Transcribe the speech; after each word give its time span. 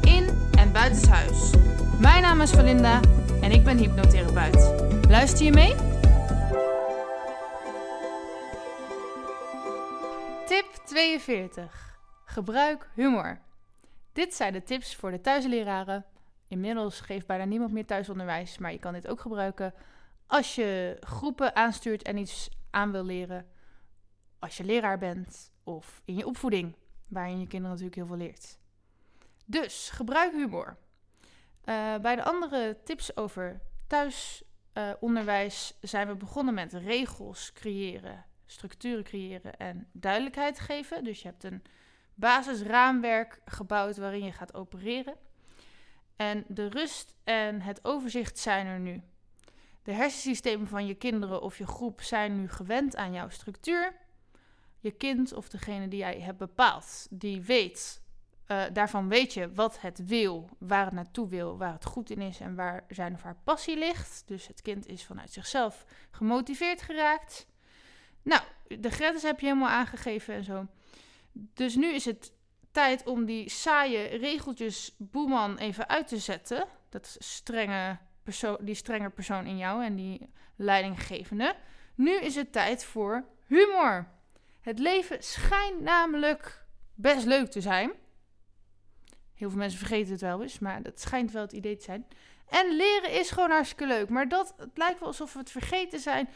in 0.00 0.28
en 0.58 0.72
buitenshuis. 0.72 1.50
Mijn 2.00 2.22
naam 2.22 2.40
is 2.40 2.50
Valinda 2.50 3.00
en 3.40 3.50
ik 3.50 3.64
ben 3.64 3.76
hypnotherapeut. 3.76 4.90
Luister 5.08 5.44
je 5.44 5.52
mee? 5.52 5.74
Tip 10.46 10.66
42. 10.84 12.00
Gebruik 12.24 12.90
humor. 12.94 13.40
Dit 14.12 14.34
zijn 14.34 14.52
de 14.52 14.62
tips 14.62 14.96
voor 14.96 15.10
de 15.10 15.20
thuisleraren. 15.20 16.04
Inmiddels 16.48 17.00
geeft 17.00 17.26
bijna 17.26 17.44
niemand 17.44 17.72
meer 17.72 17.86
thuisonderwijs, 17.86 18.58
maar 18.58 18.72
je 18.72 18.78
kan 18.78 18.92
dit 18.92 19.08
ook 19.08 19.20
gebruiken 19.20 19.74
als 20.26 20.54
je 20.54 20.96
groepen 21.00 21.56
aanstuurt 21.56 22.02
en 22.02 22.16
iets 22.16 22.48
aan 22.70 22.92
wil 22.92 23.04
leren. 23.04 23.46
Als 24.38 24.56
je 24.56 24.64
leraar 24.64 24.98
bent 24.98 25.52
of 25.64 26.02
in 26.04 26.16
je 26.16 26.26
opvoeding, 26.26 26.76
waarin 27.08 27.40
je 27.40 27.46
kinderen 27.46 27.70
natuurlijk 27.70 27.96
heel 27.96 28.06
veel 28.06 28.16
leert. 28.16 28.60
Dus 29.44 29.90
gebruik 29.90 30.32
humor. 30.32 30.76
Uh, 31.64 31.96
bij 31.98 32.16
de 32.16 32.24
andere 32.24 32.78
tips 32.84 33.16
over 33.16 33.60
thuisonderwijs 33.86 35.72
uh, 35.80 35.88
zijn 35.88 36.06
we 36.08 36.14
begonnen 36.14 36.54
met 36.54 36.72
regels 36.72 37.52
creëren, 37.52 38.24
structuren 38.46 39.04
creëren 39.04 39.56
en 39.56 39.88
duidelijkheid 39.92 40.60
geven. 40.60 41.04
Dus 41.04 41.22
je 41.22 41.28
hebt 41.28 41.44
een 41.44 41.62
basisraamwerk 42.14 43.40
gebouwd 43.44 43.96
waarin 43.96 44.24
je 44.24 44.32
gaat 44.32 44.54
opereren. 44.54 45.16
En 46.16 46.44
de 46.48 46.68
rust 46.68 47.14
en 47.24 47.60
het 47.60 47.84
overzicht 47.84 48.38
zijn 48.38 48.66
er 48.66 48.80
nu. 48.80 49.02
De 49.82 49.92
hersensystemen 49.92 50.66
van 50.66 50.86
je 50.86 50.94
kinderen 50.94 51.42
of 51.42 51.58
je 51.58 51.66
groep 51.66 52.00
zijn 52.00 52.36
nu 52.36 52.48
gewend 52.48 52.96
aan 52.96 53.12
jouw 53.12 53.28
structuur. 53.28 53.94
Je 54.78 54.90
kind 54.90 55.32
of 55.32 55.48
degene 55.48 55.88
die 55.88 55.98
jij 55.98 56.20
hebt 56.20 56.38
bepaald, 56.38 57.06
die 57.10 57.42
weet, 57.42 58.01
uh, 58.52 58.64
daarvan 58.72 59.08
weet 59.08 59.34
je 59.34 59.52
wat 59.52 59.80
het 59.80 60.06
wil, 60.06 60.48
waar 60.58 60.84
het 60.84 60.94
naartoe 60.94 61.28
wil, 61.28 61.58
waar 61.58 61.72
het 61.72 61.84
goed 61.84 62.10
in 62.10 62.20
is 62.20 62.40
en 62.40 62.54
waar 62.54 62.84
zijn 62.88 63.14
of 63.14 63.22
haar 63.22 63.36
passie 63.44 63.78
ligt. 63.78 64.22
Dus 64.26 64.46
het 64.46 64.62
kind 64.62 64.86
is 64.86 65.04
vanuit 65.04 65.32
zichzelf 65.32 65.84
gemotiveerd 66.10 66.82
geraakt. 66.82 67.46
Nou, 68.22 68.42
de 68.78 68.90
grenzen 68.90 69.28
heb 69.28 69.40
je 69.40 69.46
helemaal 69.46 69.68
aangegeven 69.68 70.34
en 70.34 70.44
zo. 70.44 70.66
Dus 71.32 71.74
nu 71.74 71.94
is 71.94 72.04
het 72.04 72.32
tijd 72.70 73.06
om 73.06 73.24
die 73.24 73.50
saaie 73.50 74.04
regeltjes 74.04 74.94
boeman 74.98 75.58
even 75.58 75.88
uit 75.88 76.08
te 76.08 76.18
zetten. 76.18 76.66
Dat 76.88 77.16
strenge 77.18 77.98
persoon, 78.22 78.58
die 78.60 78.74
strenge 78.74 79.10
persoon 79.10 79.46
in 79.46 79.56
jou 79.56 79.84
en 79.84 79.96
die 79.96 80.30
leidinggevende. 80.56 81.56
Nu 81.94 82.20
is 82.20 82.34
het 82.34 82.52
tijd 82.52 82.84
voor 82.84 83.24
humor. 83.46 84.08
Het 84.60 84.78
leven 84.78 85.22
schijnt 85.22 85.80
namelijk 85.80 86.64
best 86.94 87.24
leuk 87.26 87.50
te 87.50 87.60
zijn. 87.60 87.92
Heel 89.34 89.50
veel 89.50 89.58
mensen 89.58 89.78
vergeten 89.78 90.12
het 90.12 90.20
wel 90.20 90.42
eens, 90.42 90.58
maar 90.58 90.82
dat 90.82 91.00
schijnt 91.00 91.32
wel 91.32 91.42
het 91.42 91.52
idee 91.52 91.76
te 91.76 91.84
zijn. 91.84 92.06
En 92.48 92.76
leren 92.76 93.10
is 93.10 93.30
gewoon 93.30 93.50
hartstikke 93.50 93.86
leuk. 93.86 94.08
Maar 94.08 94.28
dat, 94.28 94.54
het 94.56 94.78
lijkt 94.78 94.98
wel 94.98 95.08
alsof 95.08 95.32
we 95.32 95.38
het 95.38 95.50
vergeten 95.50 96.00
zijn 96.00 96.28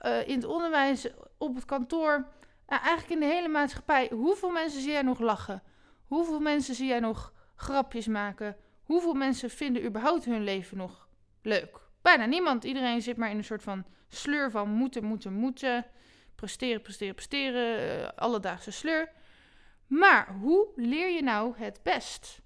uh, 0.00 0.28
in 0.28 0.34
het 0.34 0.44
onderwijs, 0.44 1.08
op 1.38 1.54
het 1.54 1.64
kantoor. 1.64 2.26
Nou, 2.66 2.82
eigenlijk 2.82 3.10
in 3.10 3.28
de 3.28 3.34
hele 3.34 3.48
maatschappij. 3.48 4.10
Hoeveel 4.12 4.50
mensen 4.50 4.80
zie 4.80 4.92
jij 4.92 5.02
nog 5.02 5.18
lachen? 5.18 5.62
Hoeveel 6.06 6.40
mensen 6.40 6.74
zie 6.74 6.86
jij 6.86 7.00
nog 7.00 7.32
grapjes 7.56 8.06
maken? 8.06 8.56
Hoeveel 8.82 9.14
mensen 9.14 9.50
vinden 9.50 9.84
überhaupt 9.84 10.24
hun 10.24 10.44
leven 10.44 10.76
nog 10.76 11.08
leuk? 11.42 11.80
Bijna 12.02 12.24
niemand. 12.24 12.64
Iedereen 12.64 13.02
zit 13.02 13.16
maar 13.16 13.30
in 13.30 13.36
een 13.36 13.44
soort 13.44 13.62
van 13.62 13.84
sleur 14.08 14.50
van 14.50 14.68
moeten, 14.68 15.04
moeten, 15.04 15.32
moeten. 15.32 15.86
Presteren, 16.34 16.82
presteren, 16.82 17.14
presteren. 17.14 18.00
Uh, 18.00 18.08
alledaagse 18.16 18.70
sleur. 18.70 19.12
Maar 19.86 20.34
hoe 20.34 20.68
leer 20.76 21.14
je 21.14 21.22
nou 21.22 21.58
het 21.58 21.80
best? 21.82 22.40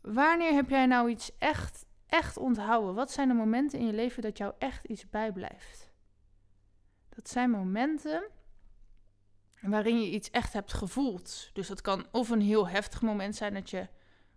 Wanneer 0.00 0.52
heb 0.52 0.68
jij 0.68 0.86
nou 0.86 1.10
iets 1.10 1.36
echt, 1.38 1.86
echt 2.06 2.36
onthouden? 2.36 2.94
Wat 2.94 3.10
zijn 3.10 3.28
de 3.28 3.34
momenten 3.34 3.78
in 3.78 3.86
je 3.86 3.92
leven 3.92 4.22
dat 4.22 4.38
jou 4.38 4.54
echt 4.58 4.84
iets 4.84 5.10
bijblijft? 5.10 5.90
Dat 7.08 7.28
zijn 7.28 7.50
momenten 7.50 8.30
waarin 9.60 10.00
je 10.00 10.10
iets 10.10 10.30
echt 10.30 10.52
hebt 10.52 10.72
gevoeld. 10.72 11.50
Dus 11.52 11.68
dat 11.68 11.80
kan 11.80 12.06
of 12.10 12.28
een 12.28 12.40
heel 12.40 12.68
heftig 12.68 13.02
moment 13.02 13.36
zijn 13.36 13.54
dat 13.54 13.70
je 13.70 13.88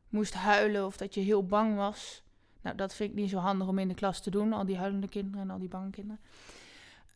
moest 0.09 0.33
huilen 0.33 0.85
of 0.85 0.97
dat 0.97 1.13
je 1.13 1.21
heel 1.21 1.45
bang 1.45 1.75
was. 1.75 2.23
Nou, 2.61 2.75
dat 2.75 2.93
vind 2.95 3.09
ik 3.09 3.15
niet 3.15 3.29
zo 3.29 3.37
handig 3.37 3.67
om 3.67 3.79
in 3.79 3.87
de 3.87 3.93
klas 3.93 4.21
te 4.21 4.29
doen, 4.29 4.53
al 4.53 4.65
die 4.65 4.77
huilende 4.77 5.07
kinderen 5.07 5.41
en 5.41 5.49
al 5.49 5.59
die 5.59 5.69
bange 5.69 5.89
kinderen. 5.89 6.21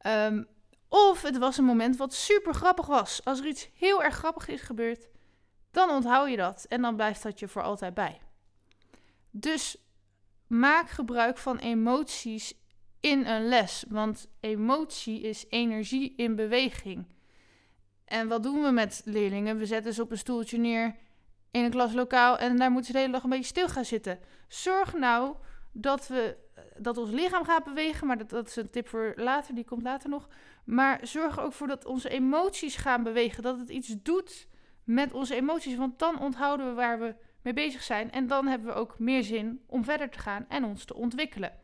Um, 0.06 0.48
of 0.96 1.22
het 1.22 1.38
was 1.38 1.58
een 1.58 1.64
moment 1.64 1.98
wat 1.98 2.14
super 2.14 2.54
grappig 2.54 2.86
was. 2.86 3.24
Als 3.24 3.40
er 3.40 3.48
iets 3.48 3.70
heel 3.74 4.04
erg 4.04 4.16
grappig 4.16 4.48
is 4.48 4.62
gebeurd, 4.62 5.08
dan 5.72 5.90
onthoud 5.90 6.30
je 6.30 6.36
dat 6.36 6.66
en 6.70 6.82
dan 6.82 6.96
blijft 6.96 7.24
dat 7.24 7.40
je 7.40 7.48
voor 7.48 7.62
altijd 7.62 7.94
bij. 7.94 8.22
Dus 9.32 9.78
maak 10.48 10.90
gebruik 10.90 11.38
van 11.38 11.58
emoties 11.58 12.54
in 13.00 13.26
een 13.26 13.48
les, 13.48 13.86
want 13.90 14.28
emotie 14.40 15.22
is 15.22 15.46
energie 15.50 16.14
in 16.16 16.36
beweging. 16.36 17.06
En 18.06 18.28
wat 18.28 18.44
doen 18.44 18.64
we 18.64 18.72
met 18.72 19.02
leerlingen? 19.06 19.58
We 19.58 19.66
zetten 19.66 19.94
ze 19.94 20.02
op 20.02 20.12
een 20.12 20.18
stoeltje 20.18 20.58
neer 20.58 20.96
in 21.52 21.64
een 21.64 21.72
klaslokaal 21.72 22.38
en 22.38 22.58
daar 22.58 22.72
moeten 22.72 22.86
ze 22.86 22.92
de 22.92 23.00
hele 23.00 23.12
dag 23.12 23.24
een 23.24 23.30
beetje 23.30 23.46
stil 23.46 23.68
gaan 23.68 23.86
zitten. 23.86 24.20
Zorg 24.48 24.94
nou 24.94 25.36
dat, 25.72 26.08
we, 26.08 26.38
dat 26.78 26.98
ons 26.98 27.10
lichaam 27.10 27.44
gaat 27.44 27.64
bewegen, 27.64 28.08
maar 28.08 28.18
dat, 28.18 28.30
dat 28.30 28.48
is 28.48 28.56
een 28.56 28.70
tip 28.70 28.88
voor 28.88 29.14
later, 29.16 29.56
die 29.56 29.66
komt 29.66 29.84
later 29.84 30.10
nog. 30.10 30.28
Maar 30.64 31.00
zorg 31.08 31.38
er 31.38 31.44
ook 31.44 31.54
voor 31.54 31.68
dat 31.68 31.86
onze 31.86 32.10
emoties 32.10 32.76
gaan 32.76 33.04
bewegen, 33.04 33.44
dat 33.44 33.60
het 33.60 33.70
iets 33.70 33.96
doet 34.02 34.48
met 34.84 35.14
onze 35.14 35.36
emoties, 35.36 35.76
want 35.76 36.00
dan 36.00 36.20
onthouden 36.20 36.68
we 36.68 36.74
waar 36.74 37.00
we 37.00 37.16
mee 37.42 37.54
bezig 37.54 37.84
zijn 37.84 38.12
en 38.12 38.28
dan 38.28 38.48
hebben 38.48 38.68
we 38.68 38.74
ook 38.74 39.00
meer 39.00 39.24
zin 39.24 39.64
om 39.66 39.84
verder 39.84 40.10
te 40.10 40.20
gaan 40.20 40.46
en 40.50 40.64
ons 40.64 40.86
te 40.86 40.96
ontwikkelen. 40.96 41.60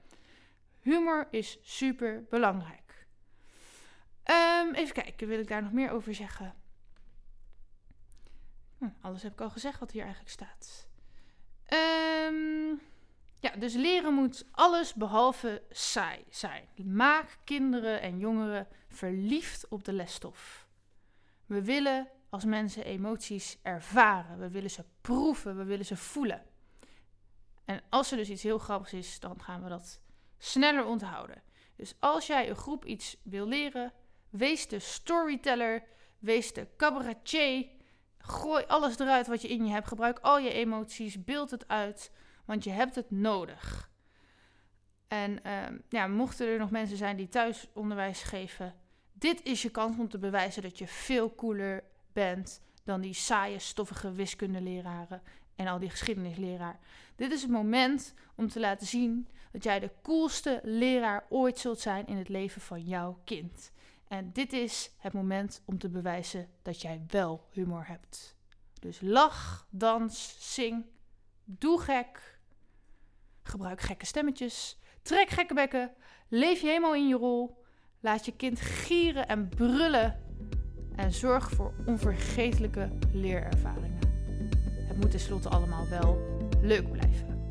Humor 0.82 1.28
is 1.32 1.60
super 1.62 2.26
belangrijk. 2.30 3.08
Um, 4.26 4.74
even 4.74 4.94
kijken, 4.94 5.28
wil 5.28 5.40
ik 5.40 5.48
daar 5.48 5.62
nog 5.62 5.72
meer 5.72 5.92
over 5.92 6.14
zeggen? 6.16 6.56
Hm, 8.78 8.90
alles 9.02 9.24
heb 9.24 9.32
ik 9.32 9.42
al 9.42 9.50
gezegd 9.50 9.80
wat 9.80 9.92
hier 9.92 10.02
eigenlijk 10.02 10.32
staat. 10.32 10.91
Dus 13.60 13.74
leren 13.74 14.14
moet 14.14 14.46
alles 14.52 14.94
behalve 14.94 15.62
saai 15.70 16.24
zijn. 16.30 16.68
Maak 16.76 17.38
kinderen 17.44 18.02
en 18.02 18.20
jongeren 18.20 18.68
verliefd 18.90 19.68
op 19.68 19.84
de 19.84 19.94
lesstof. 19.94 20.68
We 21.46 21.64
willen 21.64 22.08
als 22.30 22.46
mensen 22.46 22.86
emoties 22.86 23.58
ervaren. 23.62 24.40
We 24.40 24.50
willen 24.50 24.70
ze 24.70 24.86
proeven. 25.02 25.58
We 25.58 25.64
willen 25.64 25.86
ze 25.86 25.98
voelen. 25.98 26.44
En 27.66 27.82
als 27.90 28.12
er 28.12 28.18
dus 28.18 28.30
iets 28.30 28.44
heel 28.44 28.58
grappigs 28.58 28.94
is, 28.94 29.20
dan 29.20 29.42
gaan 29.42 29.64
we 29.64 29.70
dat 29.70 30.02
sneller 30.38 30.86
onthouden. 30.86 31.42
Dus 31.76 31.96
als 32.00 32.28
jij 32.28 32.50
een 32.50 32.56
groep 32.56 32.86
iets 32.86 33.18
wil 33.24 33.48
leren, 33.48 33.94
wees 34.30 34.68
de 34.68 34.80
storyteller, 34.80 35.84
wees 36.20 36.54
de 36.54 36.68
cabaretier. 36.78 37.68
Gooi 38.18 38.64
alles 38.68 39.00
eruit 39.00 39.28
wat 39.28 39.42
je 39.42 39.48
in 39.48 39.66
je 39.66 39.72
hebt. 39.72 39.88
Gebruik 39.88 40.20
al 40.20 40.40
je 40.40 40.52
emoties, 40.52 41.24
beeld 41.24 41.52
het 41.52 41.68
uit 41.68 42.12
want 42.52 42.64
je 42.64 42.70
hebt 42.70 42.96
het 42.96 43.12
nodig. 43.12 43.92
En 45.08 45.40
uh, 45.46 45.64
ja, 45.90 46.08
mochten 46.08 46.48
er 46.48 46.60
nog 46.60 46.72
mensen 46.72 46.98
zijn 46.98 47.18
die 47.18 47.30
thuisonderwijs 47.30 48.24
geven, 48.24 48.76
dit 49.14 49.44
is 49.44 49.62
je 49.62 49.70
kans 49.70 49.98
om 49.98 50.10
te 50.10 50.18
bewijzen 50.18 50.62
dat 50.62 50.78
je 50.78 50.88
veel 50.88 51.36
cooler 51.36 51.84
bent 52.14 52.62
dan 52.84 53.02
die 53.02 53.14
saaie, 53.14 53.60
stoffige 53.60 54.12
wiskundeleraren 54.12 55.22
en 55.56 55.68
al 55.68 55.80
die 55.80 55.90
geschiedenisleraar. 55.90 56.80
Dit 57.16 57.32
is 57.32 57.42
het 57.42 57.52
moment 57.52 58.14
om 58.36 58.48
te 58.48 58.60
laten 58.60 58.88
zien 58.88 59.28
dat 59.52 59.64
jij 59.64 59.80
de 59.80 59.92
coolste 60.02 60.60
leraar 60.64 61.26
ooit 61.30 61.60
zult 61.60 61.80
zijn 61.80 62.08
in 62.08 62.18
het 62.18 62.30
leven 62.30 62.62
van 62.62 62.82
jouw 62.82 63.22
kind. 63.24 63.72
En 64.08 64.32
dit 64.34 64.54
is 64.54 64.92
het 64.98 65.14
moment 65.14 65.62
om 65.66 65.78
te 65.78 65.90
bewijzen 65.90 66.50
dat 66.62 66.82
jij 66.82 67.04
wel 67.08 67.48
humor 67.52 67.88
hebt. 67.88 68.36
Dus 68.80 69.02
lach, 69.02 69.68
dans, 69.70 70.36
zing, 70.54 70.86
doe 71.46 71.80
gek, 71.80 72.31
Gebruik 73.44 73.82
gekke 73.82 74.06
stemmetjes. 74.06 74.78
Trek 75.02 75.30
gekke 75.30 75.54
bekken. 75.54 75.92
Leef 76.28 76.62
je 76.62 76.68
helemaal 76.68 76.96
in 76.96 77.08
je 77.08 77.16
rol. 77.16 77.60
Laat 78.00 78.26
je 78.26 78.32
kind 78.32 78.62
gieren 78.62 79.28
en 79.28 79.50
brullen. 79.50 80.20
En 80.96 81.14
zorg 81.14 81.50
voor 81.50 81.74
onvergetelijke 81.86 82.90
leerervaringen. 83.14 84.00
moet 85.00 85.12
tenslotte 85.12 85.50
allemaal 85.50 85.88
wel 85.90 86.40
leuk 86.62 86.92
blijven. 86.92 87.50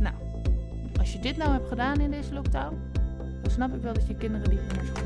Nou, 0.00 0.14
als 0.98 1.12
je 1.12 1.18
dit 1.18 1.36
nou 1.36 1.52
hebt 1.52 1.68
gedaan 1.68 2.00
in 2.00 2.10
deze 2.10 2.34
lockdown, 2.34 2.92
dan 3.42 3.50
snap 3.50 3.74
ik 3.74 3.82
wel 3.82 3.92
dat 3.92 4.06
je 4.06 4.16
kinderen 4.16 4.48
liever 4.48 4.74
naar 4.74 4.84
school. 4.84 5.04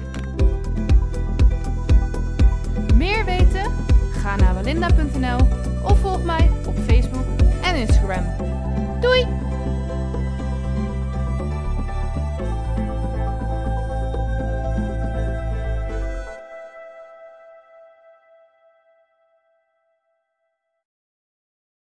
Meer 2.95 3.25
weten? 3.25 3.73
Ga 4.13 4.37
naar 4.37 4.55
walinda.nl 4.55 5.39
of 5.85 6.01
volg 6.01 6.25
mij 6.25 6.51
op 6.67 6.79
Facebook 6.79 7.27
en 7.63 7.75
Instagram. 7.75 8.25
Doei! 9.01 9.38